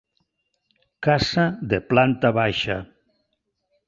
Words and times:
Casa 1.07 1.45
de 1.73 1.79
planta 1.91 2.31
baixa. 2.39 2.79